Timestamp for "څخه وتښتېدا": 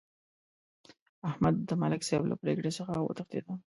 2.77-3.53